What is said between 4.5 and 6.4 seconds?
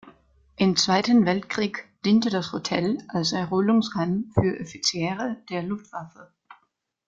Offiziere der Luftwaffe.